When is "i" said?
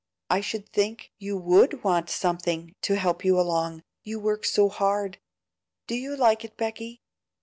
0.31-0.41